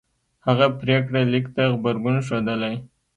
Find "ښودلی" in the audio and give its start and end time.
2.27-2.75